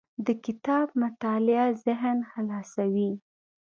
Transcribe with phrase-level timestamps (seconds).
[0.25, 3.11] د کتاب مطالعه ذهن خلاصوي.